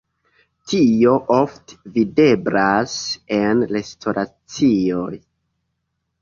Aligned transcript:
Tio 0.69 1.11
ofte 1.35 1.77
videblas 1.97 2.95
en 3.37 3.61
restoracioj. 3.75 5.13